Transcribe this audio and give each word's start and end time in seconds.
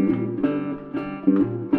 Música 0.00 1.69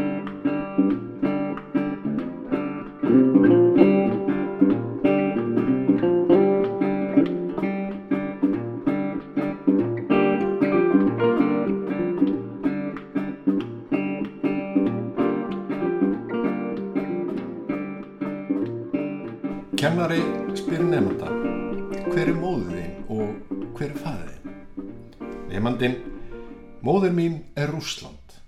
móður 27.12 27.18
mín 27.18 27.43
er 27.55 27.71
Rúsland 27.71 28.39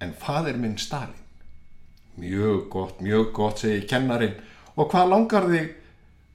en 0.00 0.12
fæðir 0.14 0.58
minn 0.58 0.78
Stalin. 0.78 1.14
Mjög 2.16 2.68
gott, 2.70 3.00
mjög 3.00 3.32
gott, 3.32 3.58
segi 3.58 3.86
kennarin 3.86 4.36
og 4.76 4.90
hvað 4.90 5.10
langar 5.10 5.48
þig 5.48 5.72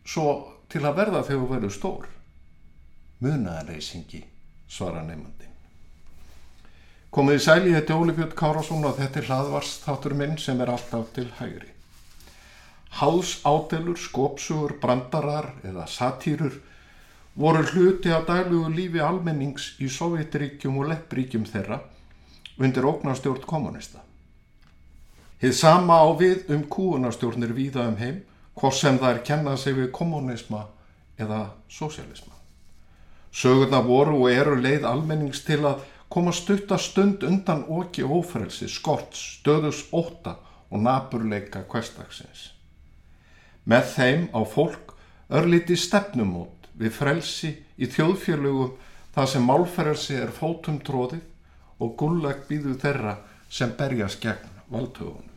svo 0.05 0.57
til 0.69 0.83
að 0.83 0.97
verða 0.97 1.23
þegar 1.23 1.39
þú 1.39 1.47
verður 1.53 1.73
stór? 1.73 2.07
Munaðarleysingi, 3.23 4.23
svara 4.67 5.03
nefndin. 5.03 5.51
Komið 7.13 7.39
í 7.39 7.43
sæli 7.45 7.73
þetta 7.73 7.95
Óli 7.95 8.15
Björn 8.17 8.35
Kárásson 8.35 8.83
og 8.83 8.97
þetta 8.97 9.19
er 9.19 9.29
hlaðvars 9.29 9.77
þáttur 9.85 10.15
minn 10.19 10.37
sem 10.37 10.59
er 10.59 10.73
alltaf 10.73 11.13
til 11.15 11.29
hægri. 11.39 11.71
Háðsátelur, 12.99 13.97
skopsugur, 13.97 14.75
brandarar 14.81 15.53
eða 15.63 15.87
satýrur 15.87 16.59
voru 17.35 17.63
hluti 17.63 18.11
af 18.13 18.27
daglugu 18.27 18.69
lífi 18.69 19.01
almennings 19.01 19.73
í 19.81 19.89
Sovjetríkjum 19.89 20.77
og 20.77 20.91
leppríkjum 20.91 21.45
þeirra 21.49 21.79
undir 22.61 22.85
ógnarstjórn 22.85 23.45
kommunista. 23.49 24.03
Hið 25.41 25.55
sama 25.57 25.97
á 25.97 26.07
við 26.19 26.51
um 26.53 26.61
kúunarstjórnir 26.69 27.55
víða 27.57 27.87
um 27.89 27.97
heim, 27.97 28.21
hvort 28.53 28.77
sem 28.77 28.99
það 29.01 29.15
er 29.15 29.23
kennað 29.25 29.57
sig 29.63 29.75
við 29.75 29.89
kommunisma 29.91 30.67
eða 31.17 31.39
sosialisma. 31.67 32.37
Sögurna 33.33 33.81
voru 33.81 34.19
og 34.21 34.31
eru 34.31 34.59
leið 34.61 34.85
almennings 34.85 35.41
til 35.43 35.63
að 35.65 35.81
koma 36.13 36.31
stutta 36.31 36.77
stund 36.77 37.23
undan 37.25 37.65
oki 37.67 38.05
ófrelsi, 38.05 38.69
skort, 38.69 39.17
stöðus 39.17 39.87
óta 39.91 40.37
og 40.69 40.83
naburleika 40.85 41.63
hverstagsins. 41.65 42.51
Með 43.65 43.89
þeim 43.95 44.27
á 44.37 44.41
fólk 44.45 44.93
örlíti 45.33 45.75
stefnumót 45.79 46.62
við 46.79 46.95
frelsi 46.95 47.51
í 47.77 47.89
þjóðfjörlugum 47.89 48.73
þar 49.13 49.29
sem 49.29 49.45
málferðelsi 49.45 50.17
er 50.21 50.33
fótum 50.33 50.79
tróðið 50.85 51.21
og 51.83 51.93
gullag 51.99 52.47
býðu 52.49 52.77
þeirra 52.81 53.17
sem 53.53 53.73
berjast 53.77 54.21
gegn 54.23 54.49
valdhauðunum. 54.73 55.29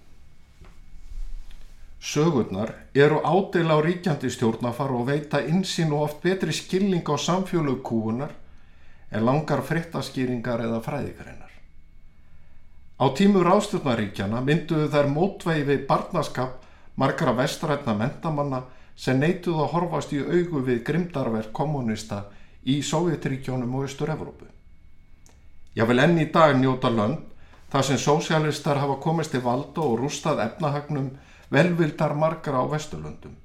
Sögurnar 2.07 2.73
eru 2.95 3.19
ádel 3.25 3.73
á 3.73 3.83
ríkjandi 3.83 4.31
stjórnafar 4.31 4.93
og 4.95 5.09
veita 5.09 5.41
insýn 5.43 5.91
og 5.97 6.05
oft 6.07 6.21
betri 6.23 6.55
skilning 6.55 7.03
á 7.03 7.17
samfjölu 7.19 7.81
kúunar 7.83 8.31
en 9.11 9.25
langar 9.27 9.65
frittaskýringar 9.67 10.63
eða 10.69 10.79
fræðikarinnar. 10.85 11.51
Á 12.97 13.07
tímu 13.13 13.43
rástjórnaríkjana 13.45 14.41
mynduðu 14.41 14.87
þær 14.93 15.11
mótvegi 15.13 15.67
við 15.69 15.83
barnaskap 15.89 16.63
margra 16.97 17.35
vestrætna 17.37 17.97
mentamanna 17.99 18.63
sem 18.97 19.21
neituð 19.21 19.61
að 19.63 19.73
horfast 19.75 20.13
í 20.17 20.23
augu 20.25 20.63
við 20.65 20.83
grimdarverk 20.89 21.53
kommunista 21.53 22.25
í 22.65 22.81
Sovjetríkjónum 22.83 23.75
og 23.77 23.87
Östur-Evrópu. 23.87 24.49
Ég 25.77 25.89
vil 25.89 26.01
enn 26.01 26.19
í 26.19 26.31
dag 26.33 26.57
njóta 26.57 26.91
lönd 26.91 27.21
þar 27.71 27.85
sem 27.85 28.01
sósialistar 28.01 28.81
hafa 28.81 28.97
komist 29.03 29.35
til 29.35 29.43
valda 29.45 29.85
og 29.85 30.01
rústað 30.01 30.41
efnahagnum 30.47 31.11
velvildar 31.53 32.15
margra 32.17 32.63
á 32.63 32.67
Vesturlöndum. 32.73 33.37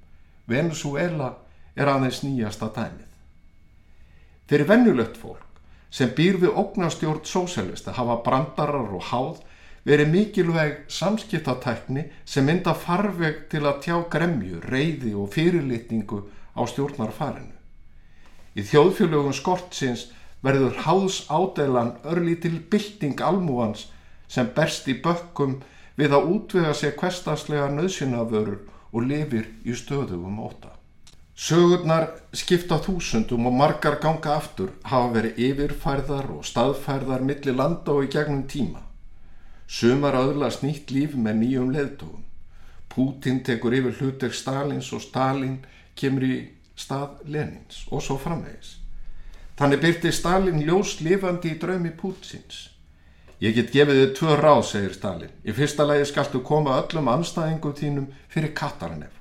Venezuela 0.48 1.36
er 1.75 1.92
aðeins 1.92 2.24
nýjasta 2.24 2.72
dæmið. 2.75 3.08
Þeir 4.48 4.64
er 4.64 4.70
vennulegt 4.72 5.20
fólk 5.20 5.48
sem 5.92 6.12
býr 6.16 6.40
við 6.40 6.56
ógnastjórn 6.56 7.25
sósialista 7.28 7.94
hafa 7.96 8.22
brandarar 8.25 8.96
og 8.96 9.04
háð 9.12 9.42
verið 9.88 10.12
mikilvæg 10.14 10.74
samskiptatækni 10.92 12.06
sem 12.25 12.46
mynda 12.46 12.74
farveg 12.78 13.47
til 13.50 13.64
að 13.66 13.80
tjá 13.86 13.96
gremju, 14.14 14.62
reyði 14.69 15.14
og 15.18 15.31
fyrirlitningu 15.34 16.22
á 16.53 16.62
stjórnarfarinu. 16.69 17.56
Í 18.56 18.62
þjóðfjölögum 18.68 19.34
skortsins 19.34 20.09
verður 20.44 20.81
háðs 20.86 21.24
ádælan 21.31 21.96
örlítil 22.03 22.59
bylting 22.69 23.22
almúans 23.24 23.88
sem 24.28 24.50
berst 24.56 24.90
í 24.92 24.97
bökkum 25.02 25.62
við 25.98 26.13
að 26.18 26.30
útvega 26.36 26.75
sér 26.78 26.94
kvestaslega 27.00 27.72
nöðsynavörur 27.72 28.62
og 28.92 29.08
lifir 29.08 29.48
í 29.63 29.75
stöðugum 29.78 30.40
óta. 30.44 30.75
Sögurnar 31.42 32.09
skipta 32.38 32.78
þúsundum 32.84 33.48
og 33.50 33.56
margar 33.58 33.98
ganga 34.03 34.36
aftur 34.36 34.75
hafa 34.86 35.13
verið 35.16 35.40
yfirfærðar 35.48 36.28
og 36.36 36.46
staðfærðar 36.46 37.24
millir 37.25 37.58
landa 37.58 37.96
og 37.96 38.06
í 38.06 38.12
gegnum 38.13 38.44
tíma. 38.52 38.91
Sumar 39.72 40.18
öðlast 40.20 40.66
nýtt 40.66 40.92
líf 40.92 41.14
með 41.16 41.38
nýjum 41.46 41.70
leðtogum. 41.72 42.26
Pútin 42.92 43.40
tekur 43.48 43.72
yfir 43.78 43.96
hluteg 44.02 44.34
Stalins 44.36 44.90
og 44.92 45.00
Stalin 45.06 45.62
kemur 45.96 46.26
í 46.28 46.36
stað 46.76 47.22
Lenins 47.32 47.86
og 47.88 48.04
svo 48.04 48.18
framvegis. 48.20 48.76
Þannig 49.56 49.80
byrti 49.86 50.12
Stalin 50.12 50.60
ljós 50.66 50.98
lifandi 51.06 51.54
í 51.54 51.60
draumi 51.62 51.94
Pútins. 51.96 52.66
Ég 53.42 53.56
get 53.56 53.72
gefið 53.74 54.02
þið 54.02 54.12
tvö 54.20 54.36
ráð, 54.38 54.62
segir 54.70 54.98
Stalin. 54.98 55.31
Í 55.48 55.56
fyrsta 55.56 55.88
lagi 55.88 56.04
skaltu 56.10 56.44
koma 56.46 56.76
öllum 56.81 57.08
anstæðingum 57.14 57.78
þínum 57.80 58.12
fyrir 58.30 58.52
Kataranef 58.58 59.16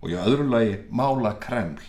og 0.00 0.12
í 0.12 0.16
öðru 0.22 0.46
lagi 0.52 0.78
mála 0.94 1.34
Kreml. 1.42 1.82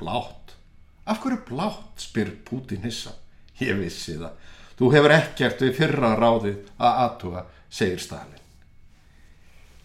Blátt. 0.00 0.56
Af 1.04 1.20
hverju 1.20 1.44
blátt, 1.50 2.00
spyr 2.00 2.32
Pútin 2.48 2.86
hissa. 2.86 3.12
Ég 3.60 3.76
vissi 3.76 4.16
það. 4.16 4.34
Þú 4.78 4.90
hefur 4.94 5.14
ekkert 5.14 5.62
við 5.66 5.78
fyrra 5.78 6.14
ráðið 6.16 6.58
að 6.78 6.98
aðtuga 7.04 7.44
segir 7.70 8.00
Stalin. 8.00 8.44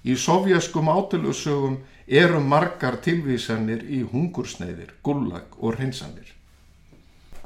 Í 0.03 0.15
sovjaskum 0.19 0.89
átilusögum 0.91 1.77
eru 2.07 2.39
margar 2.43 2.97
tilvísanir 3.03 3.85
í 3.87 4.01
hungursneiðir, 4.03 4.95
gullag 5.03 5.55
og 5.59 5.77
hreinsanir. 5.77 6.33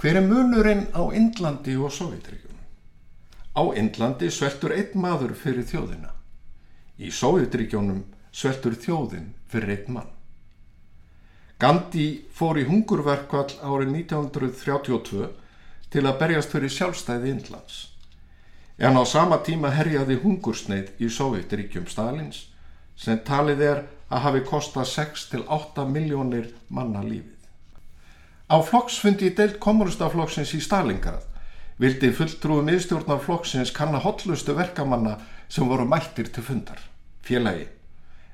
Hver 0.01 0.17
er 0.17 0.25
munurinn 0.25 0.87
á 0.93 1.01
Indlandi 1.13 1.75
og 1.77 1.93
Sovjetríkjunum? 1.93 2.61
Á 3.57 3.63
Indlandi 3.77 4.29
sveltur 4.33 4.73
einn 4.73 4.97
maður 5.01 5.33
fyrir 5.37 5.65
þjóðina. 5.69 6.13
Í 6.97 7.09
Sovjetríkjunum 7.13 8.03
sveltur 8.33 8.77
þjóðin 8.77 9.33
fyrir 9.49 9.75
einn 9.75 9.93
mann. 9.93 10.13
Gandhi 11.61 12.25
fór 12.33 12.57
í 12.61 12.65
hungurverkvall 12.69 13.57
árið 13.65 13.93
1932 14.05 15.29
til 15.93 16.03
að 16.05 16.19
berjast 16.21 16.53
fyrir 16.53 16.73
sjálfstæði 16.73 17.31
Indlands 17.33 17.96
en 18.77 18.97
á 18.97 19.03
sama 19.05 19.39
tíma 19.45 19.71
herjaði 19.73 20.19
hungursneið 20.21 21.01
í 21.01 21.09
Sovjetríkjum 21.09 21.87
Stalins 21.89 22.45
sem 22.97 23.17
talið 23.25 23.63
er 23.71 23.81
að 24.09 24.23
hafi 24.25 24.43
kostað 24.47 24.89
6-8 24.93 25.85
miljónir 25.89 26.51
manna 26.69 27.01
lífið. 27.03 27.33
Á 28.47 28.57
flokksfundi 28.63 29.27
í 29.27 29.35
deilt 29.35 29.57
kommunistaflokksins 29.63 30.53
í 30.55 30.61
Stalingrad 30.63 31.25
vildi 31.81 32.13
fulltrúi 32.15 32.63
miðstjórnar 32.65 33.19
flokksins 33.21 33.73
kanna 33.75 33.99
hotlustu 34.01 34.55
verkamanna 34.57 35.17
sem 35.49 35.67
voru 35.67 35.85
mættir 35.85 36.31
til 36.33 36.43
fundar. 36.43 36.79
Félagi, 37.27 37.67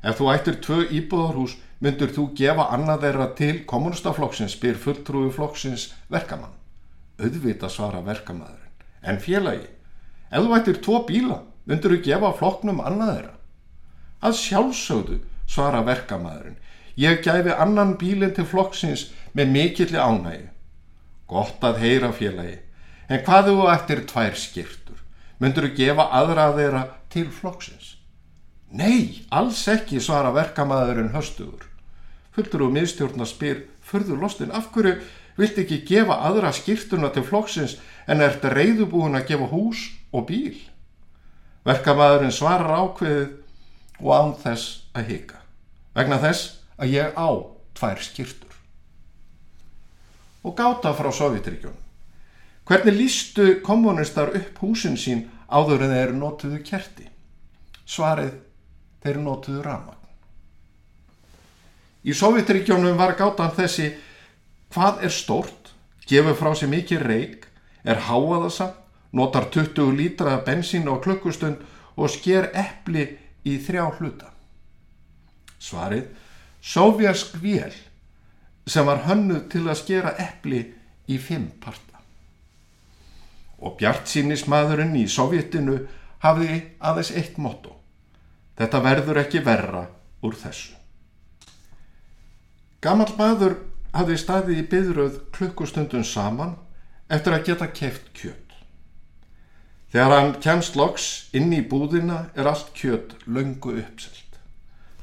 ef 0.04 0.20
þú 0.20 0.30
ættir 0.36 0.60
tvö 0.64 0.84
íbúðarhús 1.00 1.58
myndur 1.84 2.14
þú 2.16 2.28
gefa 2.38 2.70
annað 2.76 3.08
þeirra 3.08 3.30
til 3.40 3.56
kommunistaflokksins 3.68 4.56
byr 4.62 4.78
fulltrúi 4.80 5.32
flokksins 5.34 5.90
verkamann. 6.14 6.54
Öðvita 7.20 7.70
svara 7.70 8.02
verkamæðurinn. 8.06 8.72
En 9.04 9.20
félagi, 9.20 9.68
Ef 10.34 10.42
þú 10.42 10.56
ættir 10.58 10.80
tvo 10.82 11.04
bíla, 11.06 11.44
myndur 11.70 11.94
þú 11.94 12.00
gefa 12.08 12.32
flokknum 12.40 12.82
annað 12.82 13.12
þeirra? 13.14 13.34
Að 14.24 14.38
sjálfsögðu, 14.40 15.18
svara 15.46 15.84
verkamæðurinn. 15.86 16.58
Ég 16.98 17.22
gæfi 17.26 17.54
annan 17.54 17.96
bílinn 18.02 18.34
til 18.34 18.48
flokksins 18.50 19.12
með 19.38 19.54
mikilli 19.54 20.00
ánægi. 20.00 20.48
Gott 21.30 21.62
að 21.66 21.82
heyra 21.84 22.10
félagi. 22.18 22.58
En 23.10 23.22
hvað 23.26 23.52
þú 23.52 23.68
ættir 23.74 24.04
tvær 24.10 24.38
skirtur? 24.40 25.00
Myndur 25.38 25.70
þú 25.70 25.76
gefa 25.78 26.10
aðra 26.18 26.50
þeirra 26.58 26.84
til 27.14 27.28
flokksins? 27.30 27.98
Nei, 28.74 29.26
alls 29.30 29.62
ekki, 29.70 30.02
svara 30.02 30.34
verkamæðurinn 30.34 31.14
höstuður. 31.14 31.68
Fulltur 32.34 32.66
og 32.66 32.74
miðstjórna 32.74 33.28
spyr 33.30 33.68
förður 33.86 34.24
lostin 34.26 34.54
af 34.56 34.72
hverju 34.74 34.96
vilt 35.38 35.60
ekki 35.62 35.84
gefa 35.86 36.24
aðra 36.26 36.50
skirtuna 36.54 37.12
til 37.14 37.26
flokksins 37.28 37.76
en 38.10 38.24
ert 38.26 38.46
reyðubúin 38.50 39.18
að 39.20 39.28
gefa 39.30 39.50
hús 39.52 39.84
og 40.14 40.28
bíl. 40.30 40.60
Verkamæðurinn 41.68 42.36
svarar 42.36 42.76
ákveðið 42.84 43.32
og 44.04 44.12
án 44.14 44.34
þess 44.44 44.84
að 44.94 45.10
hika. 45.14 45.40
Vegna 45.96 46.20
þess 46.22 46.58
að 46.78 46.96
ég 46.98 47.16
á 47.18 47.30
tvær 47.78 48.04
skýrtur. 48.04 48.54
Og 50.44 50.56
gáta 50.58 50.92
frá 50.96 51.10
Sovjetríkjum. 51.14 51.76
Hvernig 52.68 52.96
lístu 52.96 53.60
kommunistar 53.64 54.32
upp 54.36 54.60
húsin 54.64 54.96
sín 55.00 55.26
áður 55.48 55.86
en 55.88 55.96
þeir 55.96 56.14
notuðu 56.16 56.62
kerti? 56.64 57.08
Svarið, 57.86 58.38
þeir 59.04 59.20
notuðu 59.24 59.64
ramagn. 59.64 60.00
Í 62.04 62.12
Sovjetríkjónum 62.16 62.98
var 63.00 63.16
gátan 63.20 63.54
þessi 63.56 63.94
hvað 64.74 65.04
er 65.08 65.14
stórt, 65.14 65.72
gefur 66.08 66.36
frá 66.36 66.52
sér 66.58 66.72
mikið 66.72 67.04
reik, 67.08 67.46
er 67.88 68.02
háaðasamt, 68.08 68.83
notar 69.14 69.50
20 69.54 69.94
lítra 69.98 70.40
bensín 70.46 70.90
á 70.90 70.98
klukkustund 70.98 71.62
og 71.96 72.10
sker 72.10 72.50
eppli 72.54 73.06
í 73.46 73.58
þrjá 73.62 73.86
hluta. 74.00 74.30
Svarið, 75.62 76.08
sovjask 76.62 77.38
vél 77.42 77.74
sem 78.68 78.86
var 78.88 79.04
hönnuð 79.08 79.48
til 79.52 79.66
að 79.68 79.80
skera 79.80 80.14
eppli 80.20 80.64
í 81.08 81.18
fimm 81.20 81.52
parta. 81.62 82.00
Og 83.64 83.78
Bjart 83.80 84.10
sínismadurinn 84.12 84.96
í 85.00 85.06
Sovjetinu 85.08 85.78
hafði 86.24 86.58
aðeins 86.84 87.12
eitt 87.16 87.38
motto. 87.40 87.78
Þetta 88.60 88.82
verður 88.84 89.20
ekki 89.24 89.44
verra 89.44 89.86
úr 90.24 90.36
þessu. 90.40 90.74
Gammal 92.84 93.14
maður 93.16 93.56
hafði 93.96 94.18
staðið 94.20 94.60
í 94.60 94.68
byðröð 94.72 95.20
klukkustundum 95.36 96.04
saman 96.04 96.58
eftir 97.08 97.36
að 97.36 97.46
geta 97.48 97.70
keft 97.72 98.12
kjöt. 98.18 98.43
Þegar 99.94 100.12
hann 100.18 100.32
kemst 100.42 100.74
loks 100.74 101.04
inn 101.38 101.52
í 101.54 101.60
búðina 101.70 102.32
er 102.34 102.48
allt 102.50 102.72
kjöt 102.74 103.12
löngu 103.30 103.76
uppselt. 103.78 104.40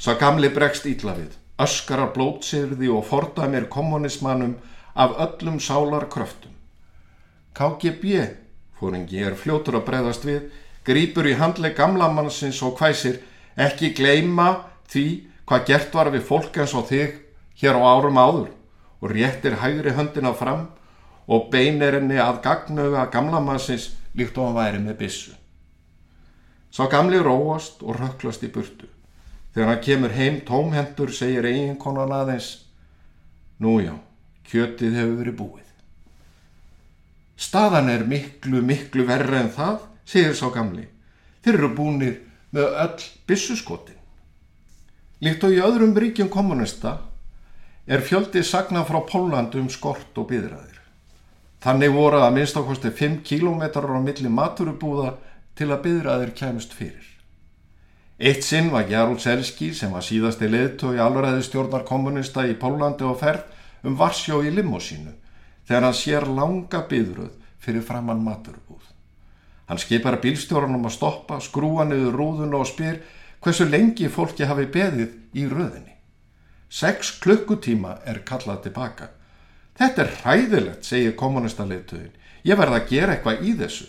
Sá 0.02 0.16
gamli 0.18 0.48
bregst 0.50 0.88
ítla 0.90 1.14
við, 1.14 1.36
öskara 1.62 2.08
blótsirði 2.10 2.88
og 2.90 3.04
fordæmir 3.06 3.68
kommunismannum 3.70 4.56
af 4.98 5.14
öllum 5.22 5.60
sálar 5.62 6.08
kröftum. 6.10 6.56
KGB, 7.54 8.34
fóringi 8.80 9.22
er 9.22 9.38
fljótur 9.38 9.78
að 9.78 9.86
bregðast 9.92 10.26
við, 10.26 10.50
grýpur 10.82 11.30
í 11.30 11.36
handleg 11.38 11.78
gamlamannsins 11.78 12.58
og 12.66 12.82
hvæsir 12.82 13.20
ekki 13.54 13.92
gleima 13.94 14.48
því 14.90 15.06
hvað 15.46 15.66
gert 15.70 15.94
var 15.94 16.10
við 16.10 16.26
fólk 16.32 16.58
eins 16.58 16.74
og 16.74 16.90
þig 16.90 17.14
hér 17.62 17.78
á 17.78 17.82
árum 17.94 18.18
áður 18.18 18.50
og 18.98 19.14
réttir 19.14 19.60
hægri 19.62 19.94
höndina 19.94 20.34
fram 20.34 20.66
og 21.30 21.46
beinir 21.54 21.94
henni 22.00 22.18
að 22.18 22.42
gagnauga 22.42 23.06
gamlamannsins 23.14 23.92
líkt 24.16 24.38
og 24.38 24.50
hann 24.50 24.58
væri 24.58 24.80
með 24.84 24.98
bissu. 25.02 25.34
Sá 26.70 26.86
gamli 26.90 27.18
róast 27.18 27.82
og 27.82 27.98
röklast 27.98 28.44
í 28.46 28.50
burtu. 28.52 28.88
Þegar 29.54 29.72
hann 29.72 29.84
kemur 29.84 30.14
heim 30.14 30.40
tómhendur 30.46 31.10
segir 31.14 31.48
eiginkonan 31.48 32.12
aðeins 32.14 32.50
Nú 33.60 33.74
já, 33.84 33.92
kjötið 34.48 34.94
hefur 34.96 35.18
verið 35.18 35.34
búið. 35.36 35.66
Staðan 37.36 37.90
er 37.92 38.06
miklu, 38.08 38.62
miklu 38.64 39.04
verra 39.08 39.42
en 39.42 39.50
það, 39.52 39.82
segir 40.08 40.36
sá 40.36 40.46
gamli. 40.54 40.86
Þeir 41.44 41.58
eru 41.58 41.70
búinir 41.76 42.14
með 42.56 42.78
öll 42.86 43.06
bissuskotin. 43.28 43.98
Líkt 45.20 45.44
og 45.44 45.52
í 45.52 45.60
öðrum 45.60 45.92
ríkjum 45.92 46.30
kommunista 46.32 46.96
er 47.84 48.04
fjöldið 48.04 48.46
sagna 48.48 48.86
frá 48.88 49.02
Pólandi 49.04 49.60
um 49.60 49.68
skort 49.72 50.16
og 50.16 50.30
byðraðir. 50.30 50.69
Þannig 51.60 51.92
voru 51.92 52.22
að 52.24 52.34
minnst 52.38 52.56
ákosti 52.56 52.88
5 52.96 53.20
kílómetrar 53.28 53.92
á 53.92 54.00
milli 54.00 54.30
maturubúða 54.32 55.14
til 55.58 55.68
að 55.68 55.82
byðraðir 55.84 56.30
kemst 56.38 56.72
fyrir. 56.72 57.06
Eitt 58.20 58.44
sinn 58.44 58.70
var 58.72 58.88
Jarl 58.88 59.18
Selski 59.20 59.70
sem 59.76 59.92
var 59.92 60.04
síðasti 60.04 60.48
leðtói 60.48 60.98
alræði 61.00 61.44
stjórnar 61.44 61.84
kommunista 61.88 62.46
í 62.48 62.56
Pólandi 62.56 63.04
og 63.08 63.20
ferð 63.20 63.86
um 63.88 63.96
Varsjó 63.96 64.40
í 64.44 64.52
limósínu 64.52 65.12
þegar 65.68 65.86
hann 65.86 65.96
sér 65.96 66.26
langa 66.28 66.82
byðröð 66.88 67.36
fyrir 67.60 67.84
framann 67.84 68.24
maturubúð. 68.24 68.82
Hann 69.68 69.78
skipar 69.78 70.18
bílstjórnum 70.20 70.88
að 70.88 70.96
stoppa, 70.96 71.38
skrúa 71.40 71.84
niður 71.86 72.16
rúðun 72.18 72.56
og 72.58 72.66
spyr 72.68 73.02
hversu 73.40 73.68
lengi 73.68 74.08
fólki 74.08 74.48
hafi 74.48 74.66
beðið 74.66 75.12
í 75.36 75.46
röðinni. 75.48 75.94
Seks 76.68 77.12
klukkutíma 77.22 77.98
er 78.08 78.24
kallað 78.26 78.64
tilbaka. 78.66 79.12
Þetta 79.80 80.02
er 80.04 80.10
hræðilegt, 80.20 80.84
segir 80.84 81.14
kommunistaleituðin. 81.16 82.12
Ég 82.44 82.58
verða 82.60 82.82
að 82.82 82.90
gera 82.90 83.14
eitthvað 83.14 83.46
í 83.48 83.54
þessu. 83.56 83.86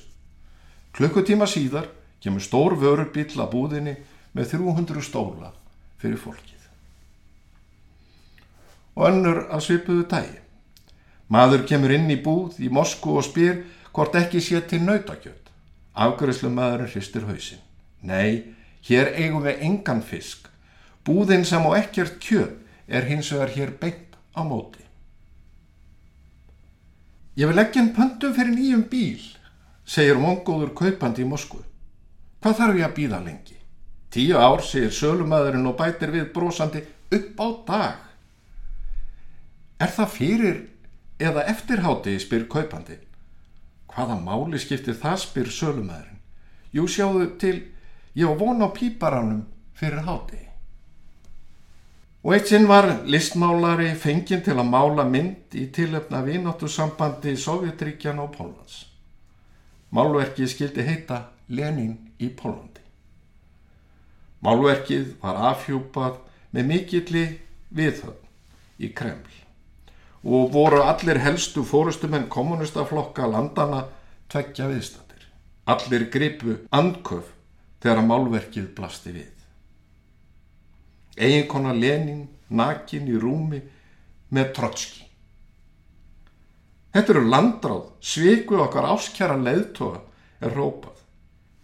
Klukkutíma 0.95 1.47
síðar 1.47 1.89
kemur 2.23 2.43
stór 2.43 2.77
vörubíl 2.79 3.27
að 3.35 3.49
búðinni 3.51 3.95
með 4.31 4.53
300 4.53 5.03
stóla 5.03 5.51
fyrir 5.99 6.19
fólkið. 6.19 6.67
Og 8.95 9.07
önnur 9.07 9.43
að 9.51 9.65
svipuðu 9.67 10.05
dægi. 10.11 10.39
Maður 11.31 11.65
kemur 11.67 11.93
inn 11.95 12.11
í 12.11 12.19
búð 12.23 12.59
í 12.63 12.69
Moskú 12.71 13.17
og 13.19 13.27
spyr 13.27 13.61
hvort 13.91 14.15
ekki 14.19 14.41
sé 14.43 14.61
til 14.67 14.81
nautakjöld. 14.83 15.51
Afgjörslu 15.95 16.51
maðurinn 16.51 16.91
hristir 16.91 17.27
hausin. 17.27 17.59
Nei, 18.03 18.55
hér 18.87 19.11
eigum 19.15 19.43
við 19.43 19.63
engan 19.67 20.03
fisk. 20.03 20.47
Búðin 21.03 21.43
sem 21.47 21.63
á 21.67 21.71
ekkert 21.79 22.19
kjöld 22.23 22.59
er 22.87 23.07
hins 23.07 23.31
vegar 23.31 23.51
hér 23.55 23.75
beint 23.79 24.15
á 24.35 24.43
móti. 24.43 24.83
Ég 27.41 27.49
vil 27.49 27.57
ekki 27.57 27.79
en 27.81 27.87
pöntum 27.95 28.33
fyrir 28.37 28.53
nýjum 28.53 28.81
bíl, 28.91 29.21
segir 29.89 30.19
mongóður 30.21 30.75
kaupandi 30.77 31.23
í 31.23 31.29
Moskvu. 31.29 31.63
Hvað 32.37 32.57
þarf 32.59 32.77
ég 32.77 32.85
að 32.85 32.93
býða 32.99 33.21
lengi? 33.23 33.55
Tíu 34.13 34.35
ár, 34.37 34.61
segir 34.61 34.93
sölumæðurinn 34.93 35.69
og 35.71 35.73
bætir 35.79 36.13
við 36.13 36.27
brosandi 36.35 36.83
upp 37.17 37.41
á 37.41 37.47
dag. 37.71 38.03
Er 39.81 39.89
það 39.95 40.13
fyrir 40.19 40.59
eða 41.17 41.47
eftirhátti, 41.55 42.13
spyr 42.21 42.45
kaupandi. 42.51 42.99
Hvaða 43.89 44.19
máli 44.21 44.61
skiptir 44.61 44.99
það, 45.01 45.17
spyr 45.25 45.49
sölumæðurinn. 45.57 46.21
Jú, 46.77 46.85
sjáðu 46.85 47.25
til, 47.41 47.57
ég 48.13 48.29
á 48.29 48.37
von 48.37 48.61
á 48.61 48.69
píparanum 48.69 49.47
fyrir 49.73 50.05
hátti. 50.05 50.50
Og 52.21 52.35
eitt 52.35 52.51
sinn 52.51 52.67
var 52.69 52.85
listmálari 53.09 53.95
fenginn 53.97 54.43
til 54.45 54.53
að 54.53 54.67
mála 54.69 55.07
mynd 55.09 55.55
í 55.57 55.63
tilöfna 55.73 56.19
vináttu 56.21 56.67
sambandi 56.69 57.33
Sovjetríkjan 57.33 58.21
og 58.21 58.35
Pólans. 58.35 58.75
Málverkið 59.89 60.51
skildi 60.53 60.85
heita 60.85 61.17
Lenin 61.49 61.95
í 62.21 62.29
Pólandi. 62.29 62.85
Málverkið 64.45 65.15
var 65.23 65.41
afhjúpað 65.49 66.21
með 66.53 66.69
mikilli 66.69 67.25
viðhöfn 67.73 68.85
í 68.85 68.93
Kreml 68.93 69.37
og 70.21 70.53
voru 70.53 70.83
allir 70.85 71.17
helstu 71.17 71.63
fórustumenn 71.65 72.29
kommunistaflokka 72.29 73.25
landana 73.25 73.87
tveggja 74.29 74.69
viðstættir. 74.69 75.25
Allir 75.65 76.09
gripu 76.13 76.59
andköf 76.69 77.33
þegar 77.81 78.05
málverkið 78.05 78.73
blasti 78.77 79.17
við 79.17 79.40
eiginkona 81.17 81.73
Lenin 81.73 82.27
nakin 82.49 83.07
í 83.07 83.19
rúmi 83.19 83.61
með 84.31 84.53
trotski. 84.55 85.05
Þetta 86.91 87.13
eru 87.13 87.23
landráð, 87.31 87.83
sviku 88.03 88.59
okkar 88.59 88.89
áskjara 88.91 89.37
leiðtoga 89.39 90.01
er 90.43 90.55
rópað. 90.55 90.97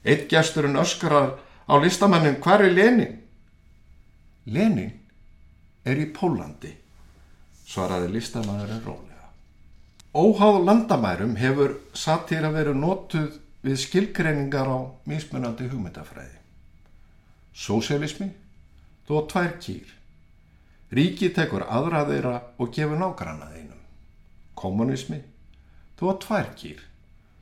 Eitt 0.07 0.29
gesturinn 0.31 0.79
öskarar 0.79 1.33
á 1.67 1.73
listamannin 1.83 2.39
hvar 2.43 2.63
er 2.63 2.71
Lenin? 2.71 3.17
Lenin 4.47 4.93
er 5.83 5.99
í 5.99 6.07
Pólandi, 6.15 6.71
svaraði 7.67 8.13
listamæðurinn 8.15 8.85
rólega. 8.85 9.27
Óháð 10.15 10.61
landamærum 10.63 11.35
hefur 11.35 11.75
satir 11.91 12.47
að 12.47 12.61
vera 12.61 12.73
notuð 12.73 13.35
við 13.67 13.79
skilgreiningar 13.83 14.71
á 14.71 14.79
mismunandi 15.09 15.67
hugmyndafræði. 15.67 16.39
Sósélismi 17.51 18.31
þú 19.07 19.19
á 19.19 19.21
tvær 19.31 19.53
kýr. 19.63 19.87
Ríki 20.91 21.31
tekur 21.35 21.63
aðra 21.63 22.03
þeirra 22.07 22.35
og 22.59 22.71
gefur 22.75 22.99
nágranna 22.99 23.49
þeinum. 23.53 23.81
Kommunismi, 24.55 25.21
þú 25.99 26.11
á 26.11 26.13
tvær 26.23 26.51
kýr. 26.59 26.83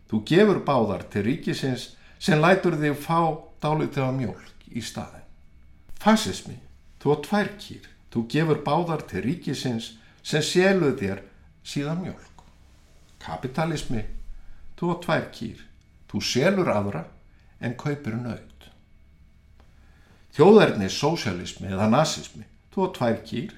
Þú 0.10 0.22
gefur 0.29 0.62
báðar 0.65 1.05
til 1.10 1.25
ríkisins 1.25 1.91
sem 2.22 2.41
lætur 2.41 2.77
þig 2.77 2.98
fá 3.01 3.19
dálítið 3.62 4.05
af 4.05 4.13
mjölk 4.17 4.67
í 4.69 4.81
staðin. 4.86 5.25
Fasismi, 6.01 6.57
þú 7.01 7.13
á 7.13 7.15
tvær 7.25 7.51
kýr. 7.57 7.89
Þú 8.13 8.25
gefur 8.31 8.62
báðar 8.65 9.05
til 9.10 9.25
ríkisins 9.25 9.95
sem 10.24 10.45
séluð 10.45 11.00
þér 11.01 11.24
síðan 11.65 12.03
mjölk. 12.05 12.43
Kapitalismi, 13.19 14.05
þú 14.77 14.93
á 14.93 14.95
tvær 15.01 15.29
kýr. 15.34 15.65
Þú 16.10 16.22
selur 16.22 16.69
aðra 16.69 17.07
en 17.60 17.74
kaupir 17.75 18.15
nöð. 18.15 18.54
Þjóðarni 20.36 20.89
sósialismi 20.92 21.70
eða 21.72 21.88
nazismi, 21.88 22.44
þú 22.74 22.89
á 22.92 22.96
tvær 22.98 23.22
kýr, 23.24 23.54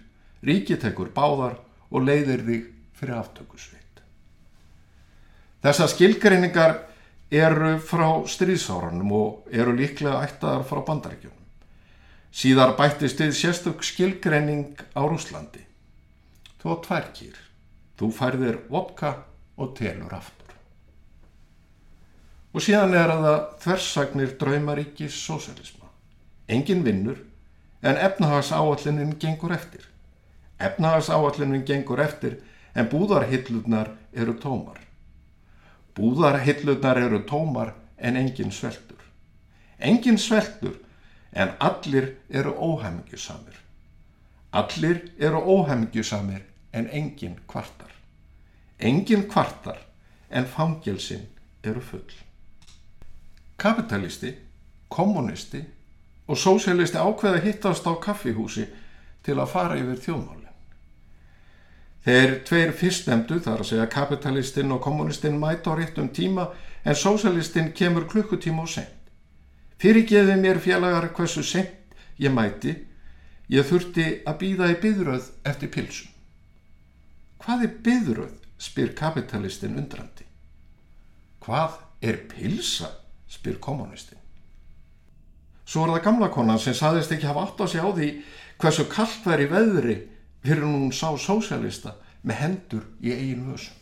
ríkið 0.46 0.84
tekur 0.84 1.10
báðar 1.16 1.58
og 1.90 2.04
leiðir 2.06 2.44
þig 2.46 2.68
fyrir 3.00 3.18
aftökusveit. 3.18 4.04
Þessar 5.66 5.90
skilgreiningar 5.90 6.76
eru 7.34 7.74
frá 7.82 8.08
stríðsárunum 8.30 9.10
og 9.18 9.50
eru 9.52 9.74
líklega 9.76 10.22
ættaðar 10.28 10.68
frá 10.70 10.84
bandaríkjunum. 10.86 11.34
Síðar 12.32 12.76
bættist 12.78 13.20
við 13.20 13.34
sérstök 13.34 13.82
skilgreining 13.82 14.78
á 14.94 15.02
Rúslandi. 15.02 15.64
Þú 16.62 16.72
á 16.72 16.76
tvær 16.86 17.10
kýr, 17.18 17.40
þú 17.98 18.12
færðir 18.14 18.62
vodka 18.70 19.16
og 19.58 19.74
telur 19.80 20.14
aftur. 20.14 20.54
Og 22.54 22.64
síðan 22.64 22.94
er 22.98 23.12
það 23.18 23.42
þversagnir 23.66 24.38
draumaríkis 24.38 25.18
sósjálisma. 25.26 25.87
Engin 26.48 26.84
vinnur 26.86 27.18
en 27.84 27.98
efnahagsáallunin 27.98 29.20
gengur 29.20 29.51
eftir. 29.51 29.82
Efnahagsáallunin 30.60 31.66
gengur 31.66 32.00
eftir 32.00 32.39
en 32.75 32.88
búðarhillurnar 32.89 33.89
eru 34.13 34.34
tómar. 34.34 34.80
Búðarhillurnar 35.96 36.98
eru 36.98 37.20
tómar 37.20 37.74
en 37.98 38.16
engin 38.16 38.51
sveltur. 38.51 39.01
Engin 39.80 40.18
sveltur 40.18 40.80
en 41.34 41.51
allir 41.60 42.16
eru 42.30 42.54
óhæmingjusamir. 42.54 43.58
Allir 44.51 45.12
eru 45.20 45.42
óhæmingjusamir 45.42 46.42
en 46.74 46.89
engin 46.89 47.39
kvartar. 47.48 47.92
Engin 48.80 49.27
kvartar 49.27 49.77
en 50.30 50.46
fangelsin 50.46 51.27
eru 51.63 51.82
full. 51.82 52.12
Kapitalisti, 53.58 54.38
kommunisti 54.89 55.66
og 56.28 56.38
sósialisti 56.38 57.00
ákveða 57.00 57.44
hittast 57.44 57.88
á 57.88 57.94
kaffihúsi 57.96 58.68
til 59.24 59.38
að 59.40 59.52
fara 59.52 59.78
yfir 59.80 60.02
þjóðmálinn. 60.04 60.44
Þeir 62.08 62.34
tveir 62.48 62.72
fyrstemdu, 62.72 63.40
þar 63.44 63.64
að 63.64 63.70
segja 63.72 63.88
kapitalistinn 63.92 64.72
og 64.72 64.84
kommunistinn 64.84 65.40
mæta 65.40 65.74
á 65.76 65.80
réttum 65.80 66.08
tíma 66.16 66.50
en 66.88 66.96
sósialistinn 66.96 67.74
kemur 67.76 68.08
klukkutíma 68.08 68.64
og 68.64 68.72
sent. 68.72 68.94
Fyrirgeði 69.78 70.38
mér 70.40 70.60
félagar 70.64 71.10
hversu 71.16 71.44
sent 71.44 71.96
ég 72.18 72.32
mæti, 72.34 72.74
ég 73.52 73.68
þurfti 73.68 74.06
að 74.28 74.40
býða 74.44 74.70
í 74.72 74.78
byðröð 74.84 75.28
eftir 75.52 75.72
pilsum. 75.72 76.14
Hvað 77.44 77.68
er 77.68 77.76
byðröð, 77.86 78.38
spyr 78.58 78.96
kapitalistinn 78.98 79.78
undrandi. 79.78 80.26
Hvað 81.44 81.78
er 82.02 82.24
pilsa, 82.32 82.90
spyr 83.30 83.60
kommunistinn. 83.62 84.27
Svo 85.68 85.84
er 85.84 85.98
það 85.98 86.06
gamla 86.06 86.30
konan 86.32 86.62
sem 86.64 86.76
saðist 86.78 87.12
ekki 87.12 87.28
hafa 87.28 87.44
átt 87.44 87.60
á 87.60 87.66
sig 87.68 87.84
á 87.84 87.92
því 87.92 88.12
hversu 88.62 88.86
kallt 88.88 89.26
væri 89.28 89.50
veðri 89.52 89.98
fyrir 90.46 90.64
hún 90.64 90.94
sá 90.96 91.12
sósjalista 91.20 91.98
með 92.24 92.40
hendur 92.42 92.86
í 93.04 93.12
eigin 93.12 93.50
vössum. 93.50 93.76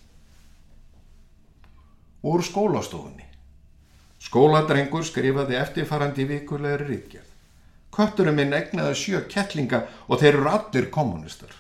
Úr 2.26 2.42
skólastofunni. 2.42 3.28
Skóladrengur 4.26 5.06
skrifaði 5.06 5.60
eftirfarandi 5.60 6.26
vikulegri 6.26 6.88
ríkjað. 6.90 7.28
Kötturum 7.94 8.40
minn 8.40 8.56
egnaði 8.58 8.98
sjö 8.98 9.22
kettlinga 9.30 9.84
og 10.10 10.20
þeir 10.24 10.40
eru 10.40 10.50
allir 10.50 10.90
kommunistar. 10.92 11.54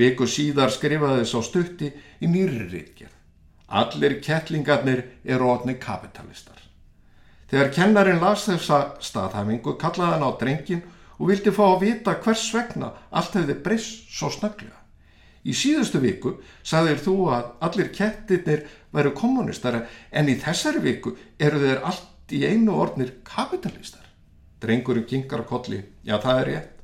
Viku 0.00 0.24
síðar 0.24 0.72
skrifaði 0.72 1.20
þess 1.20 1.36
á 1.36 1.40
stutti 1.44 1.92
í 2.24 2.30
nýri 2.30 2.64
ríkjað. 2.72 3.12
Allir 3.68 4.16
kettlingarnir 4.24 5.04
eru 5.28 5.52
ótni 5.52 5.76
kapitalistar. 5.78 6.69
Þegar 7.50 7.72
kennarin 7.74 8.20
las 8.22 8.46
þessa 8.46 8.80
staðhæfingu 9.02 9.74
kallaði 9.80 10.12
hann 10.14 10.26
á 10.26 10.30
drengin 10.38 10.84
og 11.18 11.32
vildi 11.32 11.52
fá 11.54 11.64
að 11.66 11.80
vita 11.82 12.14
hvers 12.22 12.44
vegna 12.54 12.92
allt 13.10 13.34
hefði 13.34 13.56
breyst 13.64 14.12
svo 14.14 14.30
snögglega. 14.30 14.76
Í 15.42 15.56
síðustu 15.56 16.00
viku 16.02 16.34
sagðir 16.62 17.00
þú 17.00 17.16
að 17.32 17.50
allir 17.66 17.90
kettirnir 17.96 18.66
væru 18.92 19.12
kommunistara 19.16 19.86
en 20.12 20.28
í 20.28 20.36
þessari 20.40 20.82
viku 20.84 21.14
eru 21.40 21.62
þeir 21.62 21.82
allt 21.90 22.34
í 22.36 22.44
einu 22.46 22.76
orðnir 22.78 23.16
kapitalistar. 23.26 24.04
Drengurinn 24.60 25.08
kingar 25.08 25.42
á 25.42 25.50
kolli, 25.50 25.80
já 26.04 26.20
það 26.20 26.40
er 26.40 26.50
rétt. 26.50 26.74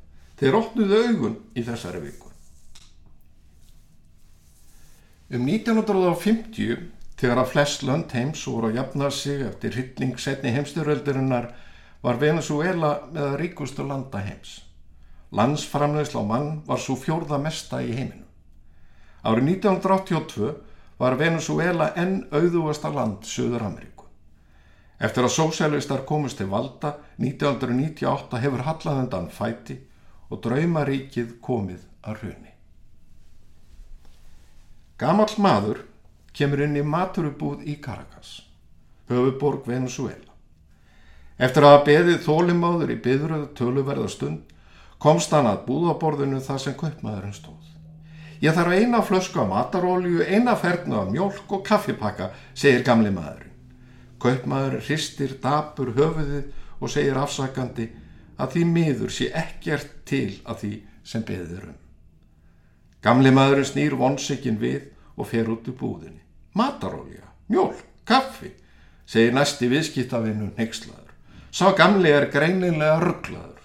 Þeir 0.40 0.56
opnuðu 0.56 1.02
augun 1.06 1.37
í 1.54 1.64
þessari 1.64 2.00
viku. 2.02 2.32
Um 5.26 5.46
1950, 5.49 6.76
þegar 7.16 7.40
að 7.42 7.50
flest 7.52 7.85
lönd 7.87 8.12
heims 8.12 8.44
voru 8.46 8.70
að 8.70 8.78
jafna 8.80 9.11
sig 9.11 9.42
eftir 9.46 9.76
hytling 9.76 10.18
setni 10.20 10.52
heimstyröldurinnar, 10.52 11.50
var 12.04 12.20
Venezuela 12.20 12.92
með 13.11 13.25
að 13.30 13.37
ríkustu 13.40 13.87
landa 13.87 14.20
heims. 14.23 14.61
Landsframlegsla 15.32 16.23
á 16.23 16.25
mann 16.28 16.50
var 16.68 16.78
svo 16.78 16.94
fjórða 17.00 17.40
mesta 17.42 17.80
í 17.82 17.90
heiminum. 17.96 18.28
Árið 19.26 19.49
1982 19.56 20.52
var 21.00 21.16
Venezuela 21.18 21.90
enn 21.99 22.20
auðúasta 22.30 22.92
land 22.94 23.26
Suður 23.26 23.66
Ameríku. 23.66 24.06
Eftir 25.02 25.26
að 25.26 25.35
sósjálistar 25.35 26.04
komist 26.08 26.38
til 26.40 26.46
valda 26.52 26.94
1998 27.18 28.40
hefur 28.44 28.64
Hallaðundan 28.68 29.28
fæti 29.32 29.80
og 30.30 30.40
draumaríkið 30.46 31.37
komið 31.44 31.82
að 32.06 32.23
hruni. 32.23 32.54
Gamall 34.96 35.35
maður 35.42 35.82
kemur 36.37 36.66
inn 36.66 36.76
í 36.76 36.85
maturubúð 36.85 37.64
í 37.64 37.78
Caracas, 37.83 38.43
höfuborg 39.09 39.69
Venezuela. 39.69 40.35
Eftir 41.37 41.66
að 41.69 41.83
beðið 41.88 42.21
þólimáður 42.25 42.93
í 42.95 42.99
byðröðu 43.05 43.49
töluverða 43.57 44.09
stund 44.12 44.52
komst 45.02 45.33
hann 45.37 45.49
að 45.49 45.64
búðaborðinu 45.69 46.40
þar 46.45 46.62
sem 46.62 46.76
kaupmaðurinn 46.81 47.37
stóð. 47.37 47.73
Ég 48.40 48.57
þarf 48.57 48.76
eina 48.76 49.00
flösku 49.05 49.40
af 49.40 49.49
matarólju, 49.49 50.25
eina 50.25 50.57
fernu 50.61 50.99
af 51.00 51.12
mjölk 51.12 51.52
og 51.52 51.62
kaffipakka, 51.64 52.31
segir 52.55 52.85
gamli 52.85 53.12
maðurinn. 53.12 53.55
Kaupmaður 54.21 54.81
hristir 54.85 55.37
dapur 55.43 55.93
höfuðið 55.97 56.52
og 56.81 56.93
segir 56.93 57.16
afsakandi 57.21 57.88
að 58.37 58.52
því 58.52 58.66
miður 58.73 59.12
sé 59.12 59.31
ekkert 59.33 59.93
til 60.09 60.38
að 60.45 60.62
því 60.62 60.73
sem 61.05 61.25
beðir 61.25 61.71
um. 61.71 61.81
Gamli 63.05 63.33
maðurinn 63.33 63.69
snýr 63.69 63.97
vonsikinn 63.97 64.61
við 64.61 64.93
og 65.16 65.28
fer 65.31 65.49
út 65.52 65.69
úr 65.69 65.76
búðinni. 65.81 66.25
Matarólja, 66.56 67.26
mjölk, 67.52 67.82
kaffi, 68.08 68.54
segir 69.06 69.34
næsti 69.36 69.68
viðskiptavinu 69.68 70.50
neykslaður. 70.56 71.12
Sá 71.52 71.70
gamli 71.76 72.12
er 72.12 72.30
greinilega 72.32 72.96
rugglaður. 73.02 73.60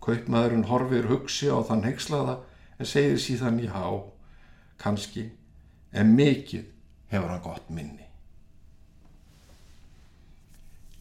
Kaupmaðurinn 0.00 0.68
horfir 0.70 1.10
hugsi 1.10 1.50
á 1.52 1.60
þann 1.66 1.84
neykslaða 1.84 2.38
en 2.78 2.88
segir 2.88 3.20
síðan 3.20 3.60
já, 3.60 3.84
kannski, 4.80 5.28
en 5.92 6.14
mikið 6.16 6.66
hefur 7.12 7.32
hann 7.32 7.44
gott 7.44 7.70
minni. 7.70 8.06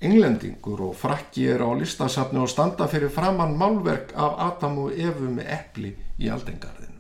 Englendingur 0.06 0.82
og 0.90 0.98
frakki 1.00 1.48
er 1.50 1.64
á 1.64 1.72
listasafni 1.80 2.42
og 2.44 2.52
standa 2.52 2.90
fyrir 2.92 3.10
framann 3.14 3.56
málverk 3.58 4.12
af 4.20 4.36
Adam 4.50 4.78
og 4.84 5.00
Efu 5.00 5.32
með 5.32 5.48
epli 5.56 5.94
í 6.20 6.30
aldengarðinu. 6.30 7.00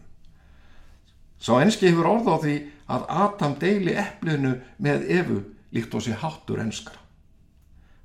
Sá 1.39 1.60
enski 1.60 1.91
hefur 1.91 2.07
orð 2.15 2.31
á 2.31 2.36
því 2.41 2.55
að 2.88 3.06
Adam 3.10 3.56
deili 3.60 3.96
eplinu 3.98 4.56
með 4.77 5.06
Efu 5.20 5.39
líkt 5.75 5.96
á 5.96 6.00
sér 6.00 6.20
háttur 6.22 6.62
enskra. 6.62 7.00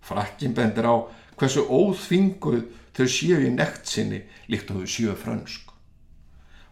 Frakkin 0.00 0.54
bendir 0.56 0.88
á 0.88 0.96
hversu 1.36 1.66
óþvinguð 1.68 2.62
þau 2.96 3.06
séu 3.08 3.40
í 3.44 3.50
nekt 3.54 3.88
sinni 3.88 4.22
líkt 4.48 4.72
á 4.72 4.76
þau 4.76 4.86
séu 4.88 5.16
frönsk. 5.16 5.68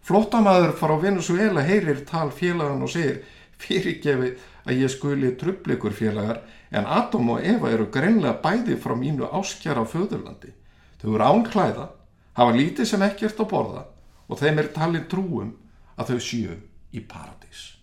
Flótamaður 0.08 0.72
fara 0.78 0.96
á 0.96 1.04
Venezuela 1.04 1.64
heyrir 1.64 2.04
tal 2.08 2.30
félagan 2.32 2.84
og 2.84 2.92
segir 2.92 3.20
fyrirgefi 3.60 4.32
að 4.64 4.82
ég 4.82 4.92
skuli 4.92 5.34
trubleikur 5.36 5.92
félagar 5.92 6.42
en 6.70 6.88
Adam 6.88 7.34
og 7.34 7.44
Eva 7.44 7.72
eru 7.72 7.88
greinlega 7.92 8.40
bæði 8.44 8.78
frá 8.80 8.94
mínu 8.96 9.28
áskjara 9.28 9.84
á 9.84 9.86
föðurlandi. 9.88 10.52
Þau 11.00 11.14
eru 11.14 11.28
ánklæða, 11.28 11.88
hafa 12.36 12.56
lítið 12.56 12.88
sem 12.88 13.04
ekkert 13.04 13.40
að 13.44 13.50
borða 13.52 13.84
og 14.28 14.40
þeim 14.40 14.62
er 14.62 14.72
talin 14.74 15.08
trúum 15.10 15.52
að 15.96 16.14
þau 16.14 16.20
séu 16.24 16.56
í 16.92 17.04
paradís. 17.04 17.77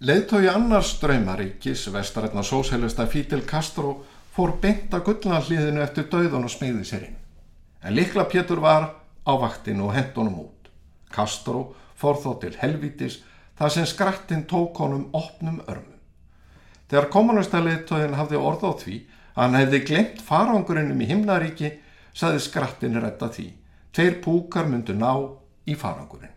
Leðtói 0.00 0.46
annars 0.48 0.94
draumaríkis, 0.96 1.82
vestarætna 1.92 2.40
sósælista 2.42 3.04
Fidel 3.06 3.42
Castro, 3.44 3.98
fór 4.32 4.54
beint 4.62 4.94
að 4.96 5.02
gullnarliðinu 5.10 5.82
eftir 5.84 6.06
dauðan 6.08 6.46
og 6.48 6.52
smegði 6.54 6.86
sér 6.88 7.02
inn. 7.04 7.18
En 7.84 7.92
likla 7.92 8.24
Pétur 8.24 8.62
var 8.64 8.86
á 9.28 9.32
vaktinu 9.42 9.90
og 9.90 9.92
hendunum 9.98 10.38
út. 10.46 10.70
Castro 11.12 11.74
fór 12.00 12.16
þó 12.16 12.30
til 12.40 12.54
helvítis 12.62 13.18
þar 13.60 13.74
sem 13.76 13.90
skrattinn 13.92 14.46
tók 14.48 14.80
honum 14.80 15.04
opnum 15.12 15.60
örmum. 15.68 16.00
Þegar 16.88 17.10
kommunistaliðtóðin 17.12 18.16
hafði 18.16 18.40
orð 18.40 18.66
á 18.66 18.72
því 18.80 18.96
að 19.04 19.44
hann 19.44 19.60
hefði 19.60 19.84
glemt 19.84 20.24
farangurinnum 20.24 21.04
í 21.04 21.12
himnaríki, 21.12 21.74
saði 22.16 22.40
skrattinn 22.40 22.96
retta 23.04 23.28
því. 23.28 23.50
Tveir 23.92 24.22
púkar 24.24 24.64
myndu 24.64 24.96
ná 24.96 25.12
í 25.68 25.76
farangurinn. 25.76 26.32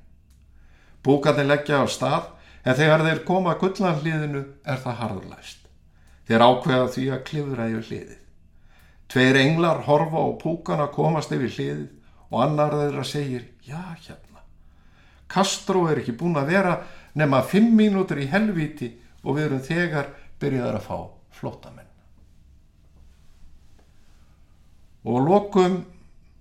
Púkarnir 1.00 1.48
leggja 1.48 1.80
á 1.80 1.88
stað 1.88 2.34
en 2.64 2.78
þegar 2.78 3.04
þeir 3.08 3.24
koma 3.28 3.56
gullnarliðinu 3.60 4.44
er 4.64 4.82
það 4.84 5.00
harðurlæst. 5.02 5.64
Þeir 6.28 6.46
ákveða 6.48 6.92
því 6.96 7.06
að 7.12 7.24
klifra 7.28 7.70
yfir 7.72 7.88
hliðið. 7.90 8.20
Tveir 9.12 9.40
englar 9.42 9.84
horfa 9.88 10.24
á 10.24 10.28
púkana 10.40 10.88
komast 10.94 11.34
yfir 11.36 11.52
hliðið 11.58 11.88
og 12.32 12.44
annar 12.46 12.78
þeirra 12.80 13.04
segir 13.06 13.48
já 13.68 13.82
hérna. 14.00 14.42
Castro 15.28 15.88
er 15.92 16.02
ekki 16.02 16.16
búin 16.18 16.40
að 16.40 16.54
vera 16.54 16.78
nema 17.20 17.44
fimm 17.46 17.74
mínútur 17.78 18.22
í 18.24 18.30
helviti 18.32 18.94
og 19.24 19.38
við 19.38 19.48
erum 19.50 19.66
þegar 19.68 20.12
byrjaðar 20.42 20.80
að 20.80 20.88
fá 20.88 20.98
flótamenn. 21.40 21.90
Og 25.04 25.20
lokum 25.28 25.82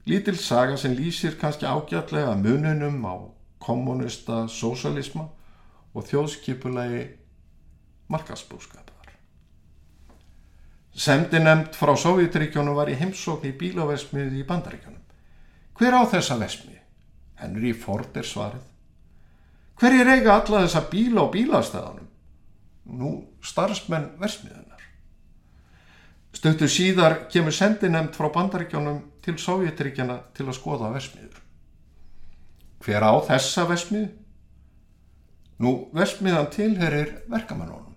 lítil 0.06 0.38
saga 0.38 0.78
sem 0.78 0.94
lýsir 0.94 1.34
kannski 1.40 1.66
ágjörlega 1.66 2.36
mununum 2.38 3.02
á 3.02 3.14
kommunista 3.62 4.46
sósalisma 4.48 5.28
og 5.92 6.06
þjóðskipulegi 6.08 7.04
markasbúskapar. 8.12 8.92
Semdi 10.92 11.40
nefnd 11.40 11.76
frá 11.76 11.94
Sovjetríkjónum 11.96 12.76
var 12.76 12.90
í 12.92 12.96
heimsókn 13.00 13.49
í 13.49 13.54
bílavesmið 13.56 14.37
í 14.40 14.44
Bandaríkjónum. 14.49 15.00
Hver 15.78 15.96
á 15.96 16.02
þessa 16.04 16.37
vesmið? 16.40 16.80
Henry 17.40 17.72
Ford 17.72 18.16
er 18.16 18.28
svarið. 18.28 18.66
Hver 19.80 19.96
er 19.99 20.11
eiga 20.14 20.37
alla 20.37 20.66
þessa 20.66 20.84
bíla 20.90 21.25
og 21.25 21.32
bílastæðanum? 21.32 22.08
Nú, 22.92 23.12
starfsmenn 23.42 24.12
vesmiðunar. 24.20 24.82
Stöttu 26.32 26.68
síðar 26.68 27.22
kemur 27.32 27.54
sendinemnd 27.56 28.16
frá 28.16 28.28
Bandaríkjónum 28.34 29.00
til 29.25 29.38
Sovjetríkjana 29.40 30.18
til 30.37 30.46
að 30.49 30.58
skoða 30.61 30.92
vesmiður. 30.92 31.40
Hver 32.84 33.04
á 33.06 33.12
þessa 33.32 33.64
vesmið? 33.70 34.11
Nú, 35.62 35.73
vesmiðan 35.95 36.49
tilherir 36.50 37.11
verkamannónum. 37.31 37.95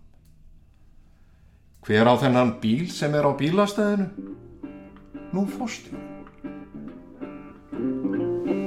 Hver 1.86 2.06
á 2.06 2.14
þennan 2.22 2.52
bíl 2.62 2.92
sem 2.94 3.14
er 3.18 3.26
á 3.26 3.34
bílastæðinu? 3.34 4.06
Nú, 5.34 5.48
fórstjóðum. 5.50 6.12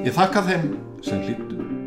Ég 0.02 0.14
þakka 0.18 0.42
þeim 0.50 0.66
sem 1.06 1.22
hlýttu. 1.22 1.77